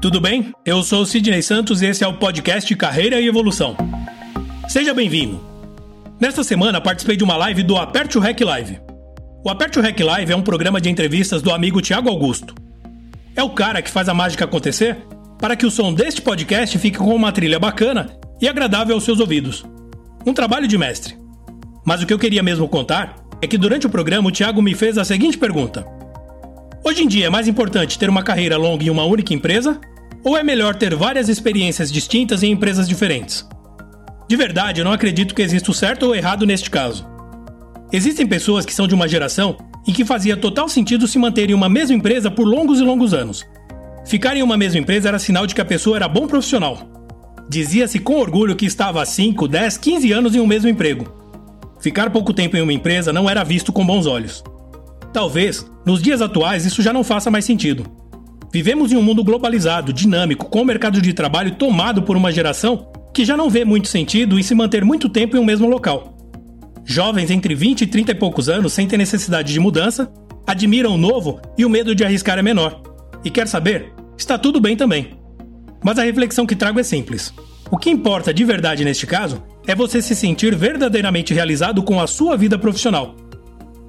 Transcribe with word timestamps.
Tudo 0.00 0.20
bem? 0.20 0.52
Eu 0.64 0.82
sou 0.82 1.06
Sidney 1.06 1.40
Santos 1.40 1.80
e 1.80 1.86
esse 1.86 2.02
é 2.02 2.08
o 2.08 2.14
podcast 2.14 2.74
Carreira 2.74 3.20
e 3.20 3.28
Evolução. 3.28 3.76
Seja 4.66 4.92
bem-vindo. 4.92 5.40
Nesta 6.18 6.42
semana 6.42 6.80
participei 6.80 7.16
de 7.16 7.22
uma 7.22 7.36
live 7.36 7.62
do 7.62 7.76
Aperte 7.76 8.18
o 8.18 8.20
Rec 8.20 8.40
Live. 8.40 8.80
O 9.44 9.48
Aperte 9.48 9.78
o 9.78 9.82
Rec 9.82 10.00
Live 10.00 10.32
é 10.32 10.36
um 10.36 10.42
programa 10.42 10.80
de 10.80 10.90
entrevistas 10.90 11.42
do 11.42 11.52
amigo 11.52 11.80
Tiago 11.80 12.08
Augusto. 12.08 12.56
É 13.36 13.42
o 13.44 13.50
cara 13.50 13.80
que 13.80 13.88
faz 13.88 14.08
a 14.08 14.14
mágica 14.14 14.44
acontecer 14.44 14.98
para 15.38 15.54
que 15.54 15.64
o 15.64 15.70
som 15.70 15.94
deste 15.94 16.20
podcast 16.20 16.76
fique 16.78 16.98
com 16.98 17.14
uma 17.14 17.30
trilha 17.30 17.60
bacana 17.60 18.18
e 18.42 18.48
agradável 18.48 18.96
aos 18.96 19.04
seus 19.04 19.20
ouvidos. 19.20 19.64
Um 20.26 20.34
trabalho 20.34 20.66
de 20.66 20.76
mestre. 20.76 21.16
Mas 21.84 22.02
o 22.02 22.06
que 22.06 22.12
eu 22.12 22.18
queria 22.18 22.42
mesmo 22.42 22.66
contar 22.66 23.14
é 23.40 23.46
que 23.46 23.56
durante 23.56 23.86
o 23.86 23.90
programa 23.90 24.28
o 24.28 24.32
Tiago 24.32 24.60
me 24.60 24.74
fez 24.74 24.98
a 24.98 25.04
seguinte 25.04 25.38
pergunta: 25.38 25.86
Hoje 26.86 27.02
em 27.02 27.08
dia 27.08 27.26
é 27.26 27.28
mais 27.28 27.48
importante 27.48 27.98
ter 27.98 28.08
uma 28.08 28.22
carreira 28.22 28.56
longa 28.56 28.84
em 28.84 28.90
uma 28.90 29.04
única 29.04 29.34
empresa 29.34 29.80
ou 30.22 30.36
é 30.36 30.44
melhor 30.44 30.76
ter 30.76 30.94
várias 30.94 31.28
experiências 31.28 31.90
distintas 31.90 32.44
em 32.44 32.52
empresas 32.52 32.86
diferentes? 32.86 33.44
De 34.28 34.36
verdade, 34.36 34.80
eu 34.80 34.84
não 34.84 34.92
acredito 34.92 35.34
que 35.34 35.42
exista 35.42 35.72
o 35.72 35.74
certo 35.74 36.04
ou 36.04 36.14
errado 36.14 36.46
neste 36.46 36.70
caso. 36.70 37.04
Existem 37.92 38.24
pessoas 38.24 38.64
que 38.64 38.72
são 38.72 38.86
de 38.86 38.94
uma 38.94 39.08
geração 39.08 39.56
em 39.84 39.92
que 39.92 40.04
fazia 40.04 40.36
total 40.36 40.68
sentido 40.68 41.08
se 41.08 41.18
manter 41.18 41.50
em 41.50 41.54
uma 41.54 41.68
mesma 41.68 41.96
empresa 41.96 42.30
por 42.30 42.46
longos 42.46 42.78
e 42.78 42.84
longos 42.84 43.12
anos. 43.12 43.44
Ficar 44.06 44.36
em 44.36 44.42
uma 44.44 44.56
mesma 44.56 44.78
empresa 44.78 45.08
era 45.08 45.18
sinal 45.18 45.44
de 45.44 45.56
que 45.56 45.60
a 45.60 45.64
pessoa 45.64 45.96
era 45.96 46.06
bom 46.06 46.28
profissional. 46.28 46.78
Dizia-se 47.50 47.98
com 47.98 48.20
orgulho 48.20 48.54
que 48.54 48.64
estava 48.64 49.02
há 49.02 49.04
5, 49.04 49.48
10, 49.48 49.76
15 49.76 50.12
anos 50.12 50.36
em 50.36 50.40
um 50.40 50.46
mesmo 50.46 50.68
emprego. 50.68 51.12
Ficar 51.80 52.10
pouco 52.10 52.32
tempo 52.32 52.56
em 52.56 52.62
uma 52.62 52.72
empresa 52.72 53.12
não 53.12 53.28
era 53.28 53.42
visto 53.42 53.72
com 53.72 53.84
bons 53.84 54.06
olhos. 54.06 54.44
Talvez, 55.16 55.66
nos 55.86 56.02
dias 56.02 56.20
atuais, 56.20 56.66
isso 56.66 56.82
já 56.82 56.92
não 56.92 57.02
faça 57.02 57.30
mais 57.30 57.46
sentido. 57.46 57.86
Vivemos 58.52 58.92
em 58.92 58.98
um 58.98 59.02
mundo 59.02 59.24
globalizado, 59.24 59.90
dinâmico, 59.90 60.44
com 60.44 60.60
o 60.60 60.64
mercado 60.64 61.00
de 61.00 61.14
trabalho 61.14 61.54
tomado 61.54 62.02
por 62.02 62.18
uma 62.18 62.30
geração 62.30 62.92
que 63.14 63.24
já 63.24 63.34
não 63.34 63.48
vê 63.48 63.64
muito 63.64 63.88
sentido 63.88 64.38
em 64.38 64.42
se 64.42 64.54
manter 64.54 64.84
muito 64.84 65.08
tempo 65.08 65.34
em 65.34 65.40
um 65.40 65.44
mesmo 65.44 65.66
local. 65.66 66.18
Jovens 66.84 67.30
entre 67.30 67.54
20 67.54 67.80
e 67.80 67.86
30 67.86 68.12
e 68.12 68.14
poucos 68.14 68.50
anos 68.50 68.74
sentem 68.74 68.98
necessidade 68.98 69.54
de 69.54 69.58
mudança, 69.58 70.12
admiram 70.46 70.94
o 70.94 70.98
novo 70.98 71.40
e 71.56 71.64
o 71.64 71.70
medo 71.70 71.94
de 71.94 72.04
arriscar 72.04 72.38
é 72.38 72.42
menor. 72.42 72.82
E 73.24 73.30
quer 73.30 73.48
saber? 73.48 73.94
Está 74.18 74.36
tudo 74.36 74.60
bem 74.60 74.76
também. 74.76 75.12
Mas 75.82 75.98
a 75.98 76.02
reflexão 76.02 76.44
que 76.44 76.54
trago 76.54 76.78
é 76.78 76.82
simples. 76.82 77.32
O 77.70 77.78
que 77.78 77.88
importa 77.88 78.34
de 78.34 78.44
verdade 78.44 78.84
neste 78.84 79.06
caso 79.06 79.42
é 79.66 79.74
você 79.74 80.02
se 80.02 80.14
sentir 80.14 80.54
verdadeiramente 80.54 81.32
realizado 81.32 81.82
com 81.82 81.98
a 81.98 82.06
sua 82.06 82.36
vida 82.36 82.58
profissional. 82.58 83.16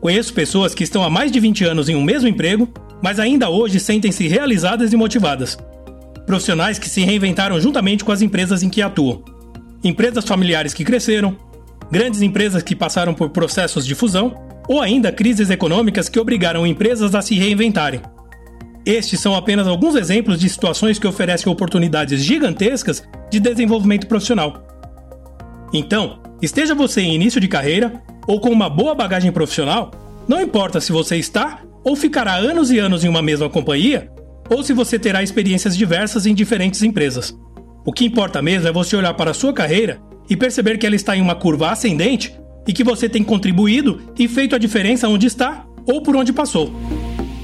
Conheço 0.00 0.32
pessoas 0.32 0.74
que 0.74 0.84
estão 0.84 1.02
há 1.02 1.10
mais 1.10 1.30
de 1.30 1.38
20 1.38 1.64
anos 1.64 1.88
em 1.88 1.94
um 1.94 2.02
mesmo 2.02 2.28
emprego 2.28 2.68
mas 3.02 3.18
ainda 3.18 3.48
hoje 3.48 3.80
sentem-se 3.80 4.28
realizadas 4.28 4.92
e 4.92 4.96
motivadas. 4.96 5.58
Profissionais 6.26 6.78
que 6.78 6.88
se 6.88 7.02
reinventaram 7.02 7.60
juntamente 7.60 8.04
com 8.04 8.12
as 8.12 8.22
empresas 8.22 8.62
em 8.62 8.68
que 8.68 8.82
atuam. 8.82 9.22
Empresas 9.82 10.24
familiares 10.24 10.74
que 10.74 10.84
cresceram, 10.84 11.36
grandes 11.90 12.20
empresas 12.20 12.62
que 12.62 12.76
passaram 12.76 13.14
por 13.14 13.30
processos 13.30 13.86
de 13.86 13.94
fusão 13.94 14.34
ou 14.68 14.80
ainda 14.80 15.10
crises 15.10 15.50
econômicas 15.50 16.08
que 16.08 16.20
obrigaram 16.20 16.66
empresas 16.66 17.14
a 17.14 17.22
se 17.22 17.34
reinventarem. 17.34 18.02
Estes 18.84 19.20
são 19.20 19.34
apenas 19.34 19.66
alguns 19.66 19.94
exemplos 19.94 20.38
de 20.38 20.48
situações 20.48 20.98
que 20.98 21.06
oferecem 21.06 21.52
oportunidades 21.52 22.22
gigantescas 22.22 23.02
de 23.30 23.40
desenvolvimento 23.40 24.06
profissional. 24.06 24.66
Então, 25.72 26.20
esteja 26.40 26.74
você 26.74 27.00
em 27.00 27.14
início 27.14 27.40
de 27.40 27.48
carreira 27.48 28.02
ou 28.26 28.40
com 28.40 28.50
uma 28.50 28.68
boa 28.68 28.94
bagagem 28.94 29.32
profissional, 29.32 29.90
não 30.28 30.40
importa 30.40 30.80
se 30.80 30.92
você 30.92 31.16
está 31.16 31.62
ou 31.82 31.96
ficará 31.96 32.34
anos 32.34 32.70
e 32.70 32.78
anos 32.78 33.04
em 33.04 33.08
uma 33.08 33.22
mesma 33.22 33.48
companhia, 33.48 34.10
ou 34.48 34.62
se 34.62 34.72
você 34.72 34.98
terá 34.98 35.22
experiências 35.22 35.76
diversas 35.76 36.26
em 36.26 36.34
diferentes 36.34 36.82
empresas. 36.82 37.36
O 37.84 37.92
que 37.92 38.04
importa 38.04 38.42
mesmo 38.42 38.68
é 38.68 38.72
você 38.72 38.96
olhar 38.96 39.14
para 39.14 39.30
a 39.30 39.34
sua 39.34 39.52
carreira 39.52 40.00
e 40.28 40.36
perceber 40.36 40.76
que 40.76 40.86
ela 40.86 40.96
está 40.96 41.16
em 41.16 41.22
uma 41.22 41.34
curva 41.34 41.70
ascendente 41.70 42.34
e 42.66 42.72
que 42.72 42.84
você 42.84 43.08
tem 43.08 43.24
contribuído 43.24 44.00
e 44.18 44.28
feito 44.28 44.54
a 44.54 44.58
diferença 44.58 45.08
onde 45.08 45.26
está 45.26 45.64
ou 45.86 46.02
por 46.02 46.14
onde 46.14 46.32
passou. 46.32 46.72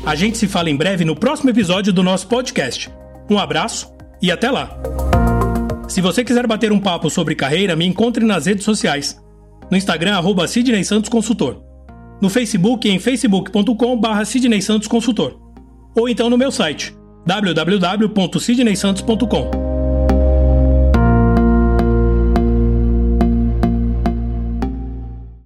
A 0.05 0.15
gente 0.15 0.39
se 0.39 0.47
fala 0.47 0.71
em 0.71 0.77
breve 0.77 1.05
no 1.05 1.17
próximo 1.17 1.51
episódio 1.51 1.93
do 1.93 2.03
nosso 2.03 2.29
podcast. 2.29 2.91
Um 3.29 3.39
abraço 3.39 3.93
e 4.23 4.31
até 4.31 4.51
lá! 4.51 4.79
Se 5.89 6.01
você 6.01 6.23
quiser 6.23 6.47
bater 6.47 6.71
um 6.71 6.81
papo 6.81 7.09
sobre 7.09 7.35
carreira, 7.35 7.75
me 7.75 7.87
encontre 7.87 8.25
nas 8.25 8.47
redes 8.47 8.65
sociais. 8.65 9.17
No 9.71 9.77
Instagram, 9.77 10.17
arroba 10.17 10.47
Sidney 10.47 10.85
Santos 10.85 11.09
Consultor 11.09 11.67
no 12.21 12.29
Facebook 12.29 12.87
em 12.89 12.99
facebook.com.br 12.99 14.25
Sidney 14.25 14.61
Santos 14.63 14.89
Consultor, 14.89 15.39
ou 15.95 16.09
então 16.09 16.29
no 16.31 16.39
meu 16.39 16.51
site 16.51 16.97
www.sidneysantos.com. 17.27 19.66